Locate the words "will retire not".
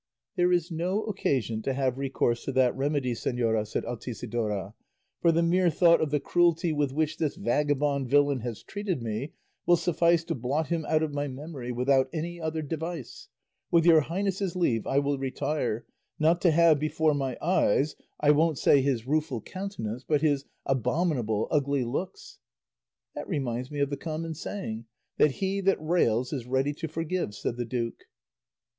14.97-16.41